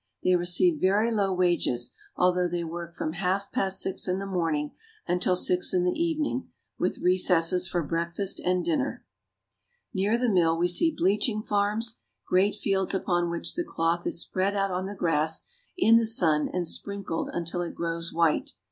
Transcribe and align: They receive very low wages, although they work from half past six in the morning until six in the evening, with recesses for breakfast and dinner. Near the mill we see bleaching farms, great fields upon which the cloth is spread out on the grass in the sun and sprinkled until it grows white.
They 0.23 0.35
receive 0.35 0.81
very 0.81 1.11
low 1.11 1.31
wages, 1.31 1.91
although 2.15 2.47
they 2.47 2.63
work 2.63 2.95
from 2.95 3.13
half 3.13 3.51
past 3.51 3.81
six 3.81 4.07
in 4.07 4.17
the 4.17 4.25
morning 4.25 4.71
until 5.07 5.35
six 5.35 5.75
in 5.75 5.83
the 5.83 5.91
evening, 5.93 6.49
with 6.79 6.97
recesses 7.03 7.67
for 7.67 7.83
breakfast 7.83 8.39
and 8.39 8.65
dinner. 8.65 9.05
Near 9.93 10.17
the 10.17 10.27
mill 10.27 10.57
we 10.57 10.69
see 10.69 10.89
bleaching 10.89 11.43
farms, 11.43 11.97
great 12.27 12.55
fields 12.55 12.95
upon 12.95 13.29
which 13.29 13.53
the 13.53 13.63
cloth 13.63 14.07
is 14.07 14.19
spread 14.21 14.55
out 14.55 14.71
on 14.71 14.87
the 14.87 14.95
grass 14.95 15.43
in 15.77 15.97
the 15.97 16.07
sun 16.07 16.49
and 16.51 16.67
sprinkled 16.67 17.29
until 17.31 17.61
it 17.61 17.75
grows 17.75 18.11
white. 18.11 18.53